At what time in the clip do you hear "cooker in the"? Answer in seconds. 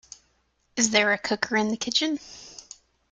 1.19-1.77